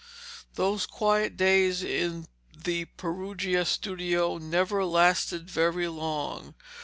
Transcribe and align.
Those 0.55 0.87
quiet 0.87 1.37
days 1.37 1.83
in 1.83 2.25
the 2.57 2.85
Perugia 2.85 3.65
studio 3.65 4.39
never 4.39 4.83
lasted 4.83 5.47
very 5.47 5.87
long. 5.87 6.55